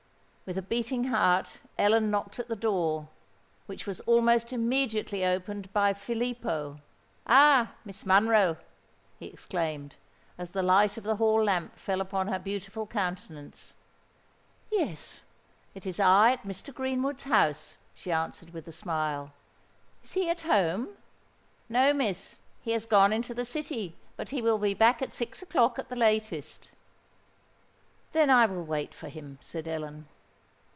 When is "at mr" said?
16.33-16.73